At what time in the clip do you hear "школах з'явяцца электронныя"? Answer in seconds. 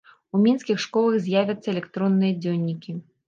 0.85-2.39